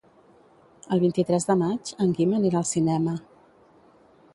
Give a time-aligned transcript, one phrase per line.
[0.95, 3.19] El vint-i-tres de maig en Guim anirà al cinema.